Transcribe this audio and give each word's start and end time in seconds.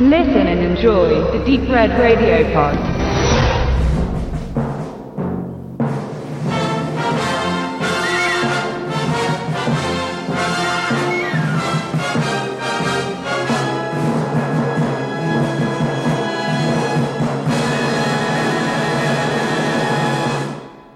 Listen 0.00 0.46
and 0.46 0.60
enjoy 0.60 1.08
the 1.32 1.44
Deep 1.44 1.68
Red 1.68 1.90
Radio 1.98 2.44
Pod. 2.54 2.78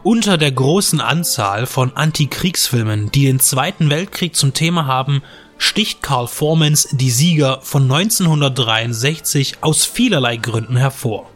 Unter 0.05 0.39
der 0.39 0.53
großen 0.53 1.01
Anzahl 1.01 1.67
von 1.67 1.97
Antikriegsfilmen, 1.97 3.11
die 3.11 3.27
den 3.27 3.41
Zweiten 3.41 3.91
Weltkrieg 3.91 4.37
zum 4.37 4.55
Thema 4.55 4.87
haben, 4.87 5.25
sticht 5.63 6.03
Carl 6.03 6.27
Formans 6.27 6.89
Die 6.91 7.11
Sieger 7.11 7.61
von 7.63 7.85
1963 7.85 9.59
aus 9.61 9.85
vielerlei 9.85 10.37
Gründen 10.37 10.77
hervor. 10.77 11.31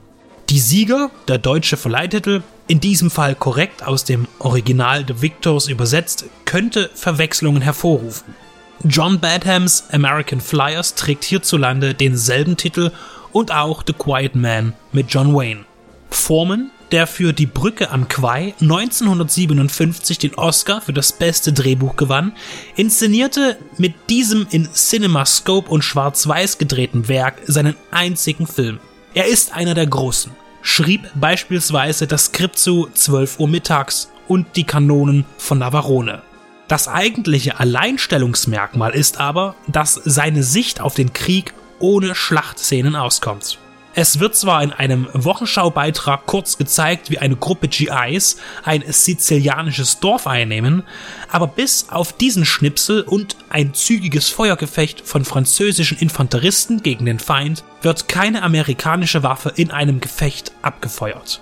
Die 0.48 0.58
Sieger, 0.58 1.12
der 1.28 1.38
deutsche 1.38 1.76
Verleihtitel, 1.76 2.42
in 2.66 2.80
diesem 2.80 3.10
Fall 3.10 3.36
korrekt 3.36 3.84
aus 3.84 4.04
dem 4.04 4.26
Original 4.40 5.04
The 5.06 5.22
Victors 5.22 5.68
übersetzt, 5.68 6.24
könnte 6.44 6.90
Verwechslungen 6.94 7.62
hervorrufen. 7.62 8.34
John 8.82 9.20
Badhams 9.20 9.84
American 9.92 10.40
Flyers 10.40 10.96
trägt 10.96 11.22
hierzulande 11.22 11.94
denselben 11.94 12.56
Titel 12.56 12.90
und 13.30 13.52
auch 13.52 13.84
The 13.86 13.92
Quiet 13.92 14.34
Man 14.34 14.72
mit 14.90 15.06
John 15.08 15.34
Wayne. 15.34 15.64
Foreman 16.10 16.72
der 16.92 17.06
für 17.06 17.32
Die 17.32 17.46
Brücke 17.46 17.90
am 17.90 18.08
Quai 18.08 18.54
1957 18.60 20.18
den 20.18 20.34
Oscar 20.34 20.80
für 20.80 20.92
das 20.92 21.12
beste 21.12 21.52
Drehbuch 21.52 21.96
gewann, 21.96 22.32
inszenierte 22.76 23.58
mit 23.78 23.94
diesem 24.08 24.46
in 24.50 24.68
CinemaScope 24.72 25.70
und 25.70 25.82
Schwarz-Weiß 25.82 26.58
gedrehten 26.58 27.08
Werk 27.08 27.42
seinen 27.46 27.76
einzigen 27.90 28.46
Film. 28.46 28.78
Er 29.14 29.26
ist 29.26 29.54
einer 29.54 29.74
der 29.74 29.86
Großen, 29.86 30.32
schrieb 30.62 31.10
beispielsweise 31.14 32.06
das 32.06 32.26
Skript 32.26 32.58
zu 32.58 32.88
12 32.92 33.40
Uhr 33.40 33.48
mittags 33.48 34.10
und 34.28 34.56
die 34.56 34.64
Kanonen 34.64 35.24
von 35.38 35.58
Navarone. 35.58 36.22
Das 36.68 36.88
eigentliche 36.88 37.60
Alleinstellungsmerkmal 37.60 38.92
ist 38.92 39.20
aber, 39.20 39.54
dass 39.68 39.94
seine 40.04 40.42
Sicht 40.42 40.80
auf 40.80 40.94
den 40.94 41.12
Krieg 41.12 41.54
ohne 41.78 42.14
Schlachtszenen 42.14 42.96
auskommt. 42.96 43.58
Es 43.98 44.20
wird 44.20 44.36
zwar 44.36 44.62
in 44.62 44.74
einem 44.74 45.08
Wochenschaubeitrag 45.14 46.26
kurz 46.26 46.58
gezeigt, 46.58 47.08
wie 47.10 47.18
eine 47.18 47.34
Gruppe 47.34 47.66
GIs 47.66 48.36
ein 48.62 48.84
sizilianisches 48.86 50.00
Dorf 50.00 50.26
einnehmen, 50.26 50.82
aber 51.30 51.46
bis 51.46 51.88
auf 51.88 52.12
diesen 52.12 52.44
Schnipsel 52.44 53.00
und 53.00 53.38
ein 53.48 53.72
zügiges 53.72 54.28
Feuergefecht 54.28 55.00
von 55.00 55.24
französischen 55.24 55.96
Infanteristen 55.96 56.82
gegen 56.82 57.06
den 57.06 57.18
Feind 57.18 57.64
wird 57.80 58.06
keine 58.06 58.42
amerikanische 58.42 59.22
Waffe 59.22 59.54
in 59.56 59.70
einem 59.70 60.02
Gefecht 60.02 60.52
abgefeuert. 60.60 61.40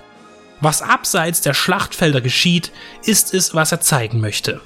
Was 0.60 0.80
abseits 0.80 1.40
der 1.40 1.54
Schlachtfelder 1.54 2.20
geschieht, 2.20 2.70
ist 3.04 3.34
es, 3.34 3.56
was 3.56 3.72
er 3.72 3.80
zeigen 3.80 4.20
möchte. 4.20 4.60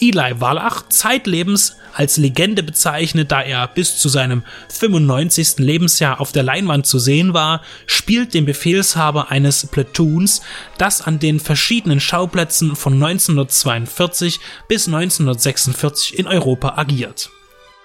Eli 0.00 0.40
Wallach 0.40 0.88
zeitlebens 0.88 1.76
als 1.94 2.16
Legende 2.16 2.62
bezeichnet, 2.62 3.32
da 3.32 3.42
er 3.42 3.66
bis 3.68 3.98
zu 3.98 4.08
seinem 4.08 4.42
95. 4.68 5.58
Lebensjahr 5.58 6.20
auf 6.20 6.32
der 6.32 6.42
Leinwand 6.42 6.86
zu 6.86 6.98
sehen 6.98 7.34
war, 7.34 7.62
spielt 7.86 8.34
den 8.34 8.44
Befehlshaber 8.44 9.30
eines 9.30 9.66
Platoons, 9.66 10.42
das 10.78 11.02
an 11.02 11.18
den 11.18 11.40
verschiedenen 11.40 12.00
Schauplätzen 12.00 12.76
von 12.76 12.94
1942 12.94 14.40
bis 14.68 14.86
1946 14.86 16.18
in 16.18 16.26
Europa 16.26 16.74
agiert. 16.76 17.30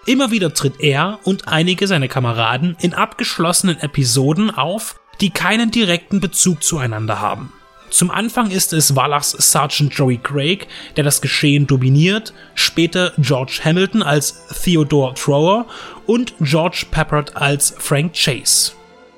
Immer 0.06 0.32
wieder 0.32 0.54
tritt 0.54 0.80
er 0.80 1.20
und 1.24 1.48
einige 1.48 1.88
seiner 1.88 2.10
Kameraden 2.10 2.76
in 2.82 2.94
abgeschlossenen 2.94 3.80
Episoden 3.80 4.52
auf, 4.52 5.00
die 5.22 5.30
keinen 5.30 5.72
direkten 5.72 6.20
Bezug 6.20 6.64
zueinander 6.64 7.22
haben. 7.22 7.54
Zum 7.94 8.10
Anfang 8.10 8.50
ist 8.50 8.74
es 8.74 8.96
Wallachs 8.96 9.36
Sergeant 9.38 9.94
Joey 9.94 10.18
Craig, 10.18 10.66
der 10.96 11.04
das 11.04 11.22
Geschehen 11.22 11.68
dominiert, 11.68 12.34
später 12.56 13.14
George 13.20 13.60
Hamilton 13.64 14.02
als 14.02 14.48
Theodore 14.64 15.14
Trower 15.14 15.68
und 16.08 16.34
George 16.40 16.88
Peppard 16.90 17.38
als 17.38 17.76
Frank 17.78 18.14
Chase. 18.16 18.72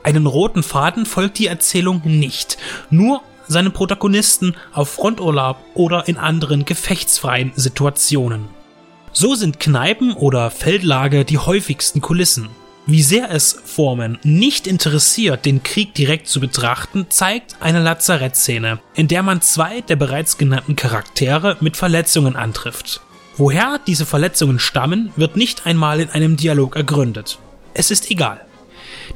Einen 0.04 0.26
roten 0.26 0.62
Faden 0.62 1.06
folgt 1.06 1.40
die 1.40 1.48
Erzählung 1.48 2.02
nicht, 2.04 2.58
nur 2.90 3.22
seine 3.48 3.70
Protagonisten 3.70 4.58
auf 4.74 4.90
Fronturlaub 4.90 5.56
oder 5.74 6.10
in 6.10 6.18
anderen 6.18 6.66
gefechtsfreien 6.66 7.54
Situationen. 7.56 8.50
So 9.14 9.36
sind 9.36 9.62
Kneipen 9.62 10.12
oder 10.12 10.52
Feldlager 10.52 11.24
die 11.24 11.38
häufigsten 11.38 12.02
Kulissen. 12.02 12.50
Wie 12.88 13.02
sehr 13.02 13.32
es 13.32 13.58
Foreman 13.66 14.20
nicht 14.22 14.68
interessiert, 14.68 15.46
den 15.46 15.64
Krieg 15.64 15.96
direkt 15.96 16.28
zu 16.28 16.40
betrachten, 16.40 17.08
zeigt 17.10 17.56
eine 17.60 17.82
Lazarettszene, 17.82 18.80
in 18.94 19.08
der 19.08 19.24
man 19.24 19.42
zwei 19.42 19.82
der 19.82 19.96
bereits 19.96 20.38
genannten 20.38 20.76
Charaktere 20.76 21.58
mit 21.62 21.78
Verletzungen 21.78 22.36
antrifft. 22.36 23.02
Woher 23.38 23.80
diese 23.88 24.06
Verletzungen 24.06 24.60
stammen, 24.60 25.12
wird 25.16 25.36
nicht 25.36 25.66
einmal 25.66 26.00
in 26.00 26.12
einem 26.12 26.38
Dialog 26.38 26.76
ergründet. 26.76 27.40
Es 27.74 27.90
ist 27.90 28.12
egal. 28.12 28.46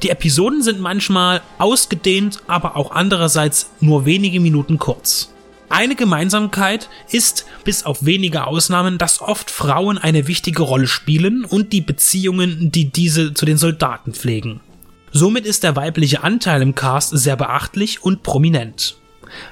Die 0.02 0.10
Episoden 0.10 0.62
sind 0.62 0.80
manchmal 0.80 1.40
ausgedehnt, 1.58 2.42
aber 2.48 2.76
auch 2.76 2.90
andererseits 2.90 3.70
nur 3.78 4.04
wenige 4.04 4.40
Minuten 4.40 4.78
kurz. 4.78 5.32
Eine 5.70 5.94
Gemeinsamkeit 5.94 6.90
ist, 7.10 7.46
bis 7.62 7.84
auf 7.84 8.04
wenige 8.04 8.46
Ausnahmen, 8.46 8.98
dass 8.98 9.22
oft 9.22 9.52
Frauen 9.52 9.98
eine 9.98 10.26
wichtige 10.26 10.62
Rolle 10.62 10.88
spielen 10.88 11.44
und 11.44 11.72
die 11.72 11.80
Beziehungen, 11.80 12.72
die 12.72 12.90
diese 12.90 13.34
zu 13.34 13.46
den 13.46 13.56
Soldaten 13.56 14.12
pflegen. 14.12 14.60
Somit 15.12 15.46
ist 15.46 15.62
der 15.62 15.76
weibliche 15.76 16.24
Anteil 16.24 16.60
im 16.60 16.74
Cast 16.74 17.16
sehr 17.16 17.36
beachtlich 17.36 18.02
und 18.02 18.24
prominent. 18.24 18.96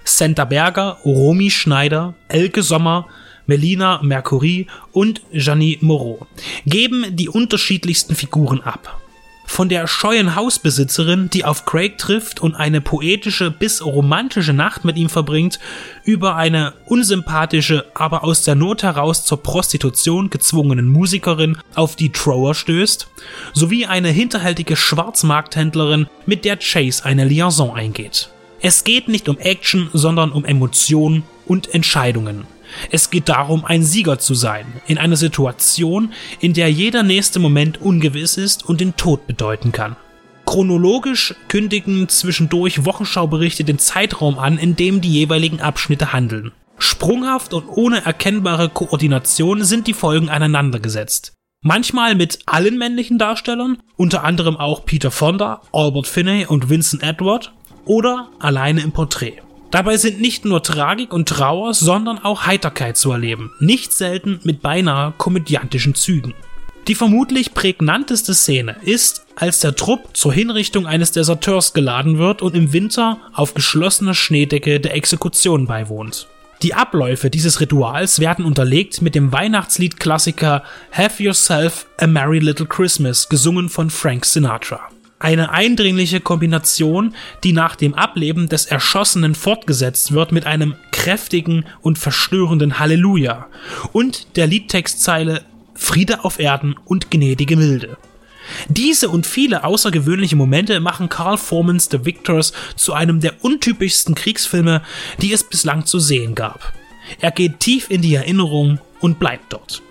Senta 0.02 0.44
Berger, 0.44 0.98
Romy 1.04 1.50
Schneider, 1.50 2.14
Elke 2.26 2.64
Sommer, 2.64 3.06
Melina 3.46 4.00
Mercury 4.02 4.66
und 4.90 5.22
Jeannie 5.32 5.78
Moreau 5.80 6.26
geben 6.66 7.06
die 7.10 7.28
unterschiedlichsten 7.28 8.16
Figuren 8.16 8.60
ab. 8.60 8.97
Von 9.58 9.68
der 9.68 9.88
scheuen 9.88 10.36
Hausbesitzerin, 10.36 11.30
die 11.30 11.44
auf 11.44 11.64
Craig 11.64 11.98
trifft 11.98 12.38
und 12.38 12.54
eine 12.54 12.80
poetische 12.80 13.50
bis 13.50 13.84
romantische 13.84 14.52
Nacht 14.52 14.84
mit 14.84 14.96
ihm 14.96 15.08
verbringt, 15.08 15.58
über 16.04 16.36
eine 16.36 16.74
unsympathische, 16.84 17.84
aber 17.92 18.22
aus 18.22 18.44
der 18.44 18.54
Not 18.54 18.84
heraus 18.84 19.24
zur 19.24 19.42
Prostitution 19.42 20.30
gezwungenen 20.30 20.86
Musikerin, 20.86 21.58
auf 21.74 21.96
die 21.96 22.12
Trower 22.12 22.54
stößt, 22.54 23.08
sowie 23.52 23.86
eine 23.86 24.10
hinterhältige 24.10 24.76
Schwarzmarkthändlerin, 24.76 26.06
mit 26.24 26.44
der 26.44 26.58
Chase 26.58 27.04
eine 27.04 27.24
Liaison 27.24 27.74
eingeht. 27.74 28.30
Es 28.60 28.84
geht 28.84 29.08
nicht 29.08 29.28
um 29.28 29.38
Action, 29.38 29.90
sondern 29.92 30.30
um 30.30 30.44
Emotionen 30.44 31.24
und 31.46 31.74
Entscheidungen. 31.74 32.46
Es 32.90 33.10
geht 33.10 33.28
darum, 33.28 33.64
ein 33.64 33.82
Sieger 33.82 34.18
zu 34.18 34.34
sein, 34.34 34.66
in 34.86 34.98
einer 34.98 35.16
Situation, 35.16 36.12
in 36.40 36.54
der 36.54 36.70
jeder 36.70 37.02
nächste 37.02 37.38
Moment 37.38 37.80
ungewiss 37.80 38.36
ist 38.36 38.64
und 38.68 38.80
den 38.80 38.96
Tod 38.96 39.26
bedeuten 39.26 39.72
kann. 39.72 39.96
Chronologisch 40.46 41.34
kündigen 41.48 42.08
zwischendurch 42.08 42.84
Wochenschauberichte 42.84 43.64
den 43.64 43.78
Zeitraum 43.78 44.38
an, 44.38 44.56
in 44.56 44.76
dem 44.76 45.00
die 45.00 45.12
jeweiligen 45.12 45.60
Abschnitte 45.60 46.12
handeln. 46.12 46.52
Sprunghaft 46.78 47.52
und 47.52 47.68
ohne 47.68 48.04
erkennbare 48.04 48.68
Koordination 48.68 49.64
sind 49.64 49.86
die 49.86 49.94
Folgen 49.94 50.28
aneinandergesetzt. 50.30 51.34
Manchmal 51.60 52.14
mit 52.14 52.38
allen 52.46 52.78
männlichen 52.78 53.18
Darstellern, 53.18 53.82
unter 53.96 54.22
anderem 54.22 54.56
auch 54.56 54.84
Peter 54.84 55.10
Fonda, 55.10 55.60
Albert 55.72 56.06
Finney 56.06 56.46
und 56.46 56.70
Vincent 56.70 57.02
Edward, 57.02 57.52
oder 57.84 58.28
alleine 58.38 58.80
im 58.80 58.92
Porträt. 58.92 59.42
Dabei 59.70 59.98
sind 59.98 60.20
nicht 60.20 60.46
nur 60.46 60.62
Tragik 60.62 61.12
und 61.12 61.28
Trauer, 61.28 61.74
sondern 61.74 62.18
auch 62.18 62.46
Heiterkeit 62.46 62.96
zu 62.96 63.12
erleben, 63.12 63.52
nicht 63.60 63.92
selten 63.92 64.40
mit 64.42 64.62
beinahe 64.62 65.12
komödiantischen 65.18 65.94
Zügen. 65.94 66.32
Die 66.88 66.94
vermutlich 66.94 67.52
prägnanteste 67.52 68.32
Szene 68.32 68.76
ist, 68.80 69.26
als 69.36 69.60
der 69.60 69.76
Trupp 69.76 70.16
zur 70.16 70.32
Hinrichtung 70.32 70.86
eines 70.86 71.12
Deserteurs 71.12 71.74
geladen 71.74 72.16
wird 72.16 72.40
und 72.40 72.54
im 72.54 72.72
Winter 72.72 73.18
auf 73.34 73.52
geschlossener 73.52 74.14
Schneedecke 74.14 74.80
der 74.80 74.94
Exekution 74.94 75.66
beiwohnt. 75.66 76.28
Die 76.62 76.72
Abläufe 76.72 77.28
dieses 77.28 77.60
Rituals 77.60 78.20
werden 78.20 78.46
unterlegt 78.46 79.02
mit 79.02 79.14
dem 79.14 79.32
Weihnachtslied-Klassiker 79.32 80.64
Have 80.92 81.22
Yourself 81.22 81.86
a 81.98 82.06
Merry 82.06 82.38
Little 82.38 82.66
Christmas, 82.66 83.28
gesungen 83.28 83.68
von 83.68 83.90
Frank 83.90 84.24
Sinatra. 84.24 84.80
Eine 85.20 85.50
eindringliche 85.50 86.20
Kombination, 86.20 87.14
die 87.42 87.52
nach 87.52 87.74
dem 87.74 87.94
Ableben 87.94 88.48
des 88.48 88.66
Erschossenen 88.66 89.34
fortgesetzt 89.34 90.12
wird 90.12 90.30
mit 90.30 90.46
einem 90.46 90.76
kräftigen 90.92 91.64
und 91.80 91.98
verstörenden 91.98 92.78
Halleluja 92.78 93.48
und 93.92 94.36
der 94.36 94.46
Liedtextzeile 94.46 95.42
Friede 95.74 96.24
auf 96.24 96.38
Erden 96.38 96.76
und 96.84 97.10
gnädige 97.10 97.56
Milde. 97.56 97.96
Diese 98.68 99.08
und 99.08 99.26
viele 99.26 99.64
außergewöhnliche 99.64 100.36
Momente 100.36 100.80
machen 100.80 101.08
Carl 101.08 101.36
Formans 101.36 101.88
The 101.90 102.04
Victors 102.04 102.52
zu 102.76 102.94
einem 102.94 103.20
der 103.20 103.44
untypischsten 103.44 104.14
Kriegsfilme, 104.14 104.82
die 105.20 105.32
es 105.32 105.44
bislang 105.44 105.84
zu 105.84 105.98
sehen 105.98 106.34
gab. 106.34 106.72
Er 107.20 107.30
geht 107.30 107.60
tief 107.60 107.90
in 107.90 108.02
die 108.02 108.14
Erinnerung 108.14 108.80
und 109.00 109.18
bleibt 109.18 109.52
dort. 109.52 109.82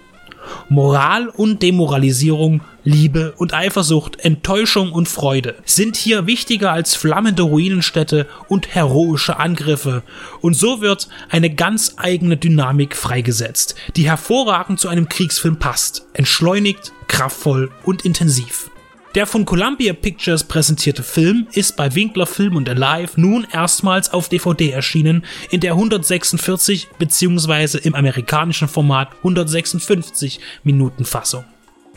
Moral 0.69 1.29
und 1.29 1.61
Demoralisierung, 1.61 2.61
Liebe 2.83 3.33
und 3.37 3.53
Eifersucht, 3.53 4.19
Enttäuschung 4.21 4.91
und 4.91 5.09
Freude 5.09 5.55
sind 5.65 5.97
hier 5.97 6.25
wichtiger 6.25 6.71
als 6.71 6.95
flammende 6.95 7.43
Ruinenstädte 7.43 8.27
und 8.47 8.73
heroische 8.73 9.39
Angriffe. 9.39 10.03
Und 10.41 10.53
so 10.53 10.81
wird 10.81 11.09
eine 11.29 11.53
ganz 11.53 11.95
eigene 11.97 12.37
Dynamik 12.37 12.95
freigesetzt, 12.95 13.75
die 13.95 14.07
hervorragend 14.07 14.79
zu 14.79 14.87
einem 14.87 15.09
Kriegsfilm 15.09 15.57
passt, 15.57 16.07
entschleunigt, 16.13 16.93
kraftvoll 17.07 17.71
und 17.83 18.05
intensiv. 18.05 18.69
Der 19.15 19.25
von 19.25 19.45
Columbia 19.45 19.93
Pictures 19.93 20.43
präsentierte 20.43 21.01
Film 21.01 21.47
ist 21.53 21.75
bei 21.75 21.95
Winkler 21.95 22.27
Film 22.27 22.55
und 22.55 22.69
Alive 22.69 23.19
nun 23.19 23.47
erstmals 23.51 24.13
auf 24.13 24.29
DVD 24.29 24.71
erschienen 24.71 25.25
in 25.49 25.59
der 25.59 25.73
146 25.73 26.89
bzw. 26.99 27.79
im 27.79 27.95
amerikanischen 27.95 28.67
Format 28.67 29.09
156 29.17 30.39
Minuten 30.63 31.05
Fassung. 31.05 31.45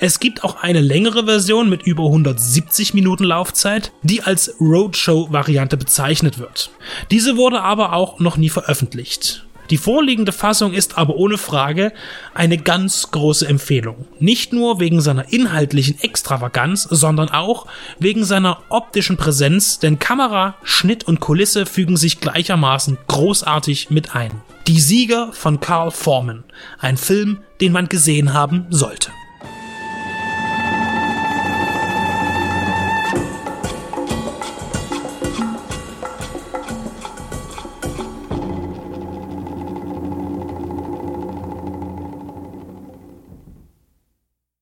Es 0.03 0.19
gibt 0.19 0.45
auch 0.45 0.63
eine 0.63 0.81
längere 0.81 1.27
Version 1.27 1.69
mit 1.69 1.83
über 1.83 2.07
170 2.07 2.95
Minuten 2.95 3.25
Laufzeit, 3.25 3.93
die 4.03 4.23
als 4.23 4.55
Roadshow-Variante 4.59 5.77
bezeichnet 5.77 6.39
wird. 6.39 6.71
Diese 7.11 7.37
wurde 7.37 7.61
aber 7.61 7.93
auch 7.93 8.19
noch 8.19 8.39
nie 8.39 8.49
veröffentlicht. 8.49 9.45
Die 9.71 9.77
vorliegende 9.77 10.33
Fassung 10.33 10.73
ist 10.73 10.99
aber 10.99 11.15
ohne 11.15 11.39
Frage 11.39 11.93
eine 12.35 12.59
ganz 12.59 13.13
große 13.13 13.47
Empfehlung. 13.47 14.07
Nicht 14.19 14.53
nur 14.53 14.81
wegen 14.81 15.01
seiner 15.01 15.33
inhaltlichen 15.33 16.01
Extravaganz, 16.01 16.83
sondern 16.91 17.29
auch 17.29 17.67
wegen 18.01 18.25
seiner 18.25 18.63
optischen 18.69 19.17
Präsenz, 19.17 19.79
denn 19.79 20.01
Kamera, 20.01 20.57
Schnitt 20.65 21.05
und 21.05 21.21
Kulisse 21.21 21.67
fügen 21.67 21.97
sich 21.97 22.21
gleichermaßen 22.21 22.99
großartig 23.07 23.91
mit 23.91 24.17
ein. 24.17 24.33
Die 24.67 24.81
Sieger 24.81 25.33
von 25.33 25.61
Carl 25.61 25.93
Foreman, 25.93 26.45
ein 26.79 26.97
Film, 26.97 27.39
den 27.61 27.73
man 27.73 27.89
gesehen 27.89 28.35
haben 28.35 28.67
sollte. 28.71 29.11